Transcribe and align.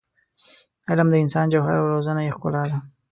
علم 0.89 1.07
د 1.11 1.15
انسان 1.23 1.45
جوهر 1.53 1.75
او 1.81 1.91
روزنه 1.93 2.21
یې 2.25 2.33
ښکلا 2.35 2.63
ده. 2.71 2.79